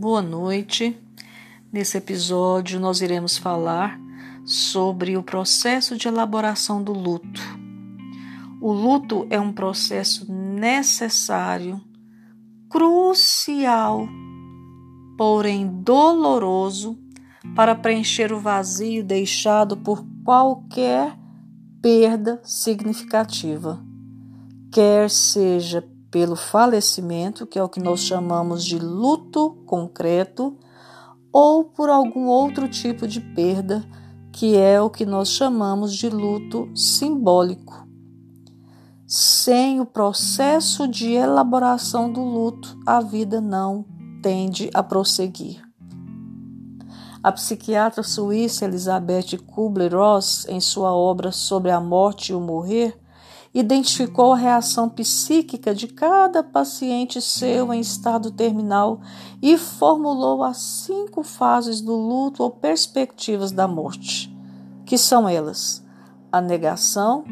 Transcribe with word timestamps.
Boa 0.00 0.22
noite. 0.22 0.98
Nesse 1.70 1.98
episódio, 1.98 2.80
nós 2.80 3.02
iremos 3.02 3.36
falar 3.36 4.00
sobre 4.46 5.14
o 5.18 5.22
processo 5.22 5.94
de 5.94 6.08
elaboração 6.08 6.82
do 6.82 6.94
luto. 6.94 7.42
O 8.62 8.72
luto 8.72 9.26
é 9.28 9.38
um 9.38 9.52
processo 9.52 10.32
necessário, 10.32 11.78
crucial, 12.70 14.08
porém 15.18 15.68
doloroso, 15.82 16.98
para 17.54 17.74
preencher 17.74 18.32
o 18.32 18.40
vazio 18.40 19.04
deixado 19.04 19.76
por 19.76 20.02
qualquer 20.24 21.14
perda 21.82 22.40
significativa, 22.42 23.84
quer 24.72 25.10
seja 25.10 25.86
pelo 26.10 26.34
falecimento, 26.34 27.46
que 27.46 27.58
é 27.58 27.62
o 27.62 27.68
que 27.68 27.80
nós 27.80 28.00
chamamos 28.00 28.64
de 28.64 28.78
luto 28.78 29.56
concreto, 29.66 30.56
ou 31.32 31.64
por 31.64 31.88
algum 31.88 32.26
outro 32.26 32.68
tipo 32.68 33.06
de 33.06 33.20
perda, 33.20 33.84
que 34.32 34.56
é 34.56 34.80
o 34.80 34.90
que 34.90 35.06
nós 35.06 35.28
chamamos 35.30 35.94
de 35.94 36.08
luto 36.08 36.68
simbólico. 36.74 37.86
Sem 39.06 39.80
o 39.80 39.86
processo 39.86 40.86
de 40.86 41.12
elaboração 41.12 42.12
do 42.12 42.22
luto, 42.22 42.78
a 42.86 43.00
vida 43.00 43.40
não 43.40 43.84
tende 44.22 44.70
a 44.74 44.82
prosseguir. 44.82 45.62
A 47.22 47.30
psiquiatra 47.32 48.02
suíça 48.02 48.64
Elizabeth 48.64 49.36
Kubler-Ross, 49.46 50.46
em 50.48 50.60
sua 50.60 50.94
obra 50.94 51.30
Sobre 51.30 51.70
a 51.70 51.80
Morte 51.80 52.32
e 52.32 52.34
o 52.34 52.40
Morrer, 52.40 52.98
identificou 53.52 54.32
a 54.32 54.36
reação 54.36 54.88
psíquica 54.88 55.74
de 55.74 55.88
cada 55.88 56.42
paciente 56.42 57.20
seu 57.20 57.72
em 57.72 57.80
estado 57.80 58.30
terminal 58.30 59.00
e 59.42 59.58
formulou 59.58 60.44
as 60.44 60.58
cinco 60.58 61.22
fases 61.22 61.80
do 61.80 61.94
luto 61.94 62.42
ou 62.42 62.50
perspectivas 62.50 63.50
da 63.50 63.66
morte, 63.66 64.32
que 64.86 64.96
são 64.96 65.28
elas: 65.28 65.84
a 66.30 66.40
negação, 66.40 67.24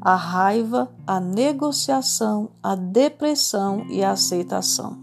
a 0.00 0.14
raiva, 0.14 0.92
a 1.06 1.18
negociação, 1.18 2.50
a 2.62 2.76
depressão 2.76 3.84
e 3.90 4.04
a 4.04 4.12
aceitação. 4.12 5.02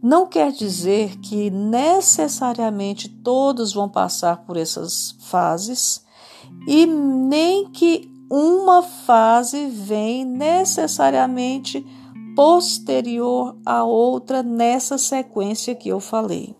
Não 0.00 0.26
quer 0.26 0.52
dizer 0.52 1.18
que 1.18 1.50
necessariamente 1.50 3.08
todos 3.08 3.72
vão 3.72 3.88
passar 3.88 4.44
por 4.44 4.56
essas 4.56 5.16
fases 5.18 6.04
e 6.66 6.84
nem 6.84 7.70
que 7.70 8.13
uma 8.36 8.82
fase 8.82 9.68
vem 9.68 10.24
necessariamente 10.24 11.86
posterior 12.34 13.56
à 13.64 13.84
outra 13.84 14.42
nessa 14.42 14.98
sequência 14.98 15.72
que 15.72 15.88
eu 15.88 16.00
falei. 16.00 16.56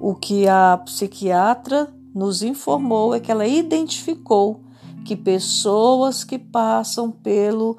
O 0.00 0.14
que 0.14 0.46
a 0.46 0.80
psiquiatra 0.84 1.92
nos 2.14 2.44
informou 2.44 3.12
é 3.12 3.18
que 3.18 3.32
ela 3.32 3.44
identificou 3.44 4.60
que 5.04 5.16
pessoas 5.16 6.22
que 6.22 6.38
passam 6.38 7.10
pelo 7.10 7.76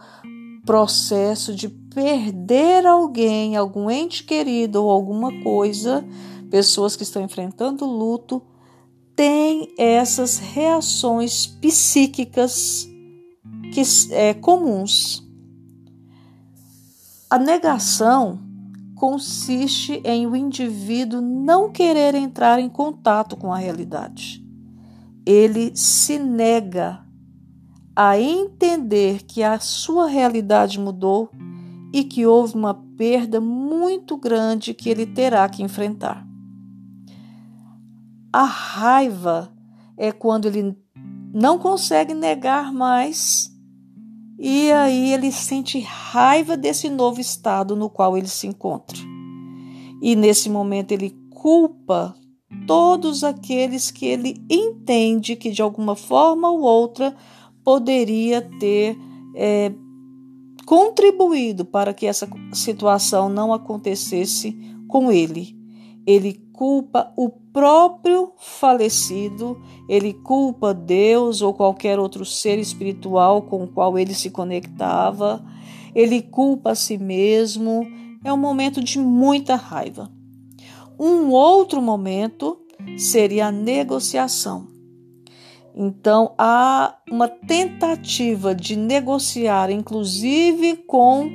processo 0.65 1.55
de 1.55 1.69
perder 1.69 2.85
alguém, 2.85 3.55
algum 3.55 3.89
ente 3.89 4.25
querido 4.25 4.83
ou 4.83 4.91
alguma 4.91 5.41
coisa, 5.41 6.05
pessoas 6.51 6.97
que 6.97 7.03
estão 7.03 7.21
enfrentando 7.23 7.85
luto, 7.85 8.41
tem 9.17 9.73
essas 9.79 10.37
reações 10.37 11.47
psíquicas 11.47 12.87
que 13.73 13.81
é, 14.11 14.35
comuns. 14.35 15.27
A 17.27 17.39
negação 17.39 18.39
consiste 18.95 19.99
em 20.05 20.27
o 20.27 20.35
indivíduo 20.35 21.19
não 21.19 21.71
querer 21.71 22.13
entrar 22.13 22.59
em 22.59 22.69
contato 22.69 23.35
com 23.35 23.51
a 23.51 23.57
realidade. 23.57 24.45
Ele 25.25 25.75
se 25.75 26.19
nega 26.19 27.03
a 27.95 28.19
entender 28.19 29.23
que 29.23 29.41
a 29.41 29.59
sua 29.59 30.07
realidade 30.07 30.79
mudou 30.79 31.31
e 31.91 32.03
que 32.03 32.27
houve 32.27 32.53
uma 32.53 32.75
perda 32.95 33.41
muito 33.41 34.15
grande 34.15 34.75
que 34.75 34.89
ele 34.91 35.07
terá 35.07 35.49
que 35.49 35.63
enfrentar. 35.63 36.27
A 38.31 38.43
raiva 38.43 39.51
é 39.97 40.11
quando 40.11 40.47
ele 40.47 40.75
não 41.33 41.57
consegue 41.57 42.13
negar 42.13 42.73
mais 42.73 43.51
e 44.39 44.71
aí 44.71 45.13
ele 45.13 45.31
sente 45.31 45.79
raiva 45.79 46.55
desse 46.55 46.89
novo 46.89 47.19
estado 47.19 47.75
no 47.75 47.89
qual 47.89 48.15
ele 48.17 48.27
se 48.27 48.45
encontra. 48.45 48.97
E 50.01 50.15
nesse 50.15 50.49
momento 50.49 50.91
ele 50.91 51.15
culpa 51.31 52.15
todos 52.67 53.23
aqueles 53.23 53.89
que 53.89 54.05
ele 54.05 54.35
entende 54.49 55.35
que 55.35 55.49
de 55.49 55.61
alguma 55.61 55.95
forma 55.95 56.49
ou 56.49 56.61
outra 56.61 57.15
poderia 57.63 58.41
ter 58.59 58.97
é, 59.35 59.71
contribuído 60.65 61.65
para 61.65 61.93
que 61.93 62.05
essa 62.05 62.29
situação 62.53 63.29
não 63.29 63.51
acontecesse 63.51 64.55
com 64.87 65.11
ele. 65.11 65.56
Ele 66.07 66.41
culpa 66.53 67.13
o 67.15 67.29
próprio 67.29 68.31
falecido, 68.37 69.61
ele 69.89 70.13
culpa 70.13 70.73
Deus 70.73 71.41
ou 71.41 71.53
qualquer 71.53 71.99
outro 71.99 72.25
ser 72.25 72.57
espiritual 72.57 73.43
com 73.43 73.63
o 73.63 73.67
qual 73.67 73.99
ele 73.99 74.13
se 74.13 74.31
conectava, 74.31 75.45
ele 75.93 76.21
culpa 76.21 76.71
a 76.71 76.75
si 76.75 76.97
mesmo. 76.97 77.85
É 78.23 78.31
um 78.31 78.37
momento 78.37 78.83
de 78.83 78.97
muita 78.97 79.55
raiva. 79.55 80.09
Um 80.99 81.29
outro 81.29 81.81
momento 81.81 82.57
seria 82.97 83.47
a 83.47 83.51
negociação. 83.51 84.67
Então, 85.75 86.33
há 86.39 86.97
uma 87.11 87.27
tentativa 87.27 88.55
de 88.55 88.75
negociar, 88.75 89.69
inclusive 89.69 90.75
com 90.87 91.29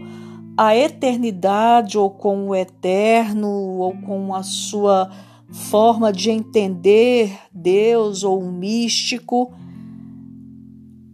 a 0.56 0.76
eternidade, 0.76 1.96
ou 1.96 2.10
com 2.10 2.48
o 2.48 2.54
eterno, 2.54 3.48
ou 3.48 3.96
com 4.02 4.34
a 4.34 4.42
sua 4.42 5.10
forma 5.50 6.12
de 6.12 6.30
entender 6.30 7.38
Deus 7.52 8.24
ou 8.24 8.42
um 8.42 8.52
místico, 8.52 9.52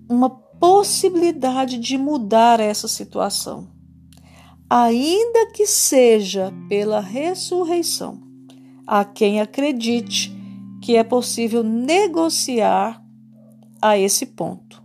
uma 0.08 0.30
possibilidade 0.30 1.78
de 1.78 1.96
mudar 1.96 2.60
essa 2.60 2.88
situação, 2.88 3.68
ainda 4.68 5.50
que 5.52 5.66
seja 5.66 6.52
pela 6.68 7.00
ressurreição. 7.00 8.26
A 8.86 9.04
quem 9.04 9.40
acredite 9.40 10.34
que 10.80 10.96
é 10.96 11.04
possível 11.04 11.62
negociar 11.62 13.04
a 13.82 13.98
esse 13.98 14.24
ponto. 14.24 14.82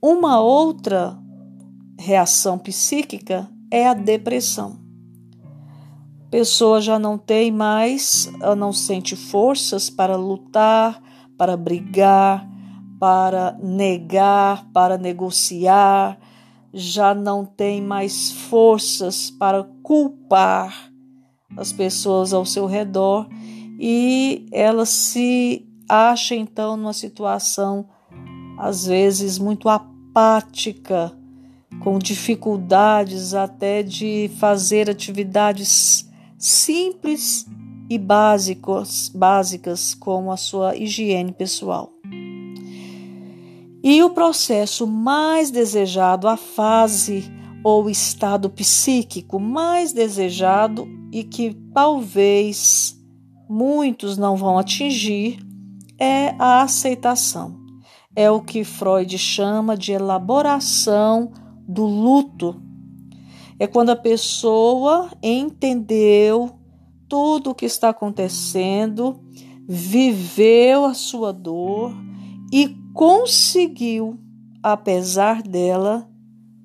Uma 0.00 0.40
outra 0.40 1.18
reação 2.04 2.58
psíquica 2.58 3.48
é 3.70 3.88
a 3.88 3.94
depressão. 3.94 4.78
Pessoa 6.30 6.80
já 6.80 6.98
não 6.98 7.16
tem 7.16 7.50
mais, 7.50 8.30
não 8.58 8.72
sente 8.72 9.16
forças 9.16 9.88
para 9.88 10.14
lutar, 10.16 11.00
para 11.38 11.56
brigar, 11.56 12.46
para 13.00 13.56
negar, 13.62 14.70
para 14.72 14.98
negociar, 14.98 16.18
já 16.74 17.14
não 17.14 17.46
tem 17.46 17.80
mais 17.80 18.30
forças 18.32 19.30
para 19.30 19.64
culpar 19.82 20.92
as 21.56 21.72
pessoas 21.72 22.34
ao 22.34 22.44
seu 22.44 22.66
redor 22.66 23.28
e 23.78 24.46
ela 24.52 24.84
se 24.84 25.66
acha 25.88 26.34
então 26.34 26.76
numa 26.76 26.92
situação 26.92 27.88
às 28.58 28.86
vezes 28.86 29.38
muito 29.38 29.68
apática, 29.68 31.16
com 31.82 31.98
dificuldades 31.98 33.34
até 33.34 33.82
de 33.82 34.30
fazer 34.38 34.88
atividades 34.88 36.10
simples 36.38 37.46
e 37.88 37.98
básicos, 37.98 39.10
básicas 39.14 39.94
como 39.94 40.32
a 40.32 40.36
sua 40.36 40.76
higiene 40.76 41.32
pessoal. 41.32 41.92
E 43.82 44.02
o 44.02 44.10
processo 44.10 44.86
mais 44.86 45.50
desejado, 45.50 46.26
a 46.26 46.36
fase 46.36 47.30
ou 47.62 47.90
estado 47.90 48.48
psíquico 48.48 49.38
mais 49.38 49.92
desejado 49.92 50.88
e 51.12 51.22
que 51.22 51.54
talvez 51.74 52.98
muitos 53.48 54.16
não 54.16 54.36
vão 54.36 54.58
atingir 54.58 55.38
é 55.98 56.34
a 56.38 56.62
aceitação. 56.62 57.56
É 58.16 58.30
o 58.30 58.40
que 58.40 58.64
Freud 58.64 59.16
chama 59.18 59.76
de 59.76 59.92
elaboração 59.92 61.32
do 61.66 61.84
luto 61.84 62.60
é 63.58 63.66
quando 63.66 63.90
a 63.90 63.96
pessoa 63.96 65.10
entendeu 65.22 66.58
tudo 67.08 67.50
o 67.50 67.54
que 67.54 67.66
está 67.66 67.90
acontecendo, 67.90 69.20
viveu 69.68 70.84
a 70.84 70.94
sua 70.94 71.32
dor 71.32 71.94
e 72.52 72.76
conseguiu, 72.92 74.18
apesar 74.62 75.42
dela, 75.42 76.08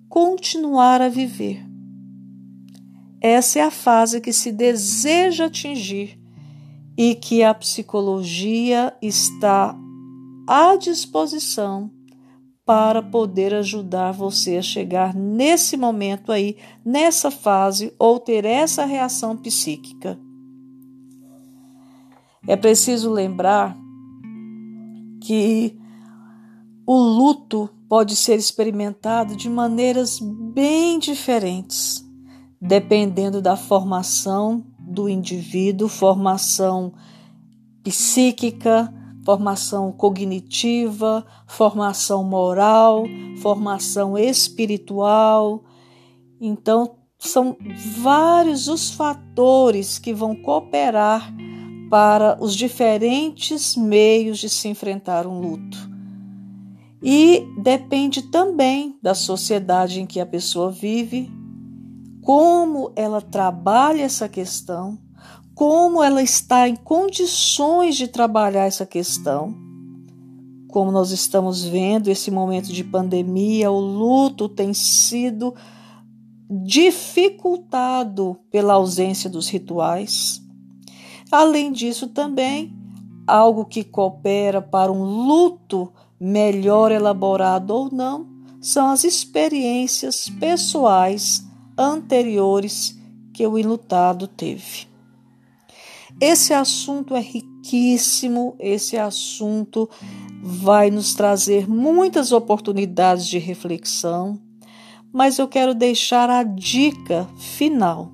continuar 0.07 1.01
a 1.01 1.09
viver. 1.09 1.65
essa 3.21 3.59
é 3.59 3.61
a 3.61 3.71
fase 3.71 4.21
que 4.21 4.33
se 4.33 4.51
deseja 4.51 5.45
atingir 5.45 6.19
e 6.97 7.15
que 7.15 7.43
a 7.43 7.53
psicologia 7.53 8.93
está 9.01 9.77
à 10.47 10.75
disposição 10.77 11.91
para 12.69 13.01
poder 13.01 13.51
ajudar 13.55 14.11
você 14.11 14.57
a 14.57 14.61
chegar 14.61 15.11
nesse 15.15 15.75
momento 15.75 16.31
aí, 16.31 16.55
nessa 16.85 17.31
fase, 17.31 17.91
ou 17.97 18.19
ter 18.19 18.45
essa 18.45 18.85
reação 18.85 19.35
psíquica. 19.35 20.19
É 22.47 22.55
preciso 22.55 23.09
lembrar 23.09 23.75
que 25.19 25.75
o 26.85 26.95
luto 26.95 27.67
pode 27.89 28.15
ser 28.15 28.35
experimentado 28.35 29.35
de 29.35 29.49
maneiras 29.49 30.19
bem 30.19 30.99
diferentes, 30.99 32.07
dependendo 32.61 33.41
da 33.41 33.57
formação 33.57 34.63
do 34.77 35.09
indivíduo, 35.09 35.89
formação 35.89 36.93
psíquica, 37.83 38.93
formação 39.25 39.91
cognitiva, 39.91 41.25
formação 41.47 42.23
moral, 42.23 43.03
formação 43.41 44.17
espiritual. 44.17 45.63
Então, 46.39 46.95
são 47.17 47.57
vários 47.97 48.67
os 48.67 48.91
fatores 48.91 49.99
que 49.99 50.13
vão 50.13 50.35
cooperar 50.35 51.33
para 51.89 52.37
os 52.39 52.55
diferentes 52.55 53.75
meios 53.75 54.37
de 54.39 54.47
se 54.47 54.67
enfrentar 54.67 55.27
um 55.27 55.39
luto. 55.39 55.89
E 57.01 57.45
depende 57.61 58.23
também 58.23 58.97
da 59.01 59.15
sociedade 59.15 60.01
em 60.01 60.05
que 60.05 60.19
a 60.19 60.25
pessoa 60.25 60.69
vive, 60.69 61.31
como 62.21 62.91
ela 62.95 63.21
trabalha 63.21 64.03
essa 64.03 64.29
questão 64.29 64.97
como 65.59 66.01
ela 66.01 66.23
está 66.23 66.69
em 66.69 66.75
condições 66.77 67.97
de 67.97 68.07
trabalhar 68.07 68.63
essa 68.63 68.85
questão. 68.85 69.53
Como 70.69 70.89
nós 70.89 71.11
estamos 71.11 71.65
vendo 71.65 72.07
esse 72.07 72.31
momento 72.31 72.71
de 72.71 72.81
pandemia, 72.81 73.69
o 73.69 73.77
luto 73.77 74.47
tem 74.47 74.73
sido 74.73 75.53
dificultado 76.49 78.39
pela 78.49 78.75
ausência 78.75 79.29
dos 79.29 79.49
rituais. 79.49 80.41
Além 81.29 81.73
disso, 81.73 82.07
também 82.07 82.73
algo 83.27 83.65
que 83.65 83.83
coopera 83.83 84.61
para 84.61 84.89
um 84.89 85.03
luto 85.03 85.91
melhor 86.17 86.89
elaborado 86.89 87.71
ou 87.71 87.91
não 87.91 88.29
são 88.61 88.87
as 88.87 89.03
experiências 89.03 90.29
pessoais 90.29 91.45
anteriores 91.77 92.97
que 93.33 93.45
o 93.45 93.59
ilutado 93.59 94.25
teve. 94.25 94.87
Esse 96.21 96.53
assunto 96.53 97.15
é 97.15 97.21
riquíssimo, 97.21 98.55
esse 98.59 98.97
assunto 98.97 99.89
vai 100.41 100.91
nos 100.91 101.13
trazer 101.13 101.69
muitas 101.69 102.31
oportunidades 102.31 103.25
de 103.25 103.37
reflexão, 103.37 104.39
mas 105.13 105.39
eu 105.39 105.47
quero 105.47 105.73
deixar 105.73 106.29
a 106.29 106.43
dica 106.43 107.27
final. 107.37 108.11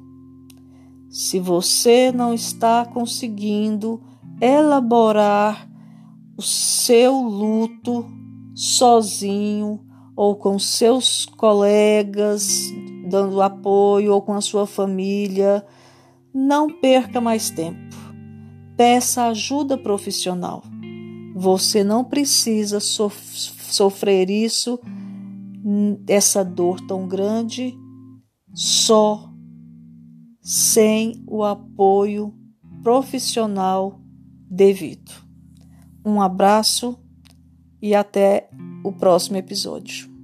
Se 1.10 1.40
você 1.40 2.12
não 2.12 2.34
está 2.34 2.86
conseguindo 2.86 4.02
elaborar 4.40 5.68
o 6.38 6.42
seu 6.42 7.16
luto 7.16 8.06
sozinho 8.54 9.80
ou 10.16 10.36
com 10.36 10.60
seus 10.60 11.26
colegas 11.26 12.72
dando 13.08 13.42
apoio 13.42 14.14
ou 14.14 14.22
com 14.22 14.34
a 14.34 14.42
sua 14.42 14.66
família, 14.66 15.66
não 16.34 16.70
perca 16.70 17.22
mais 17.22 17.50
tempo. 17.50 17.85
Peça 18.78 19.28
ajuda 19.28 19.78
profissional. 19.78 20.64
Você 21.36 21.84
não 21.84 22.04
precisa 22.04 22.80
sofrer 22.80 24.30
isso, 24.30 24.80
essa 26.08 26.44
dor 26.44 26.80
tão 26.82 27.08
grande, 27.08 27.78
só, 28.54 29.30
sem 30.42 31.24
o 31.28 31.44
apoio 31.44 32.34
profissional 32.84 34.00
devido. 34.50 35.12
Um 36.06 36.22
abraço 36.22 36.98
e 37.82 37.96
até 37.96 38.50
o 38.84 38.92
próximo 38.92 39.38
episódio. 39.38 40.15